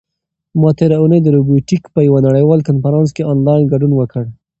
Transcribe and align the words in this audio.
ما 0.61 0.69
تېره 0.77 0.95
اونۍ 1.01 1.19
د 1.23 1.27
روبوټیک 1.35 1.83
په 1.93 1.99
یوه 2.07 2.19
نړیوال 2.27 2.59
کنفرانس 2.69 3.09
کې 3.15 3.27
آنلاین 3.31 3.63
ګډون 3.71 3.91
وکړ. 3.95 4.23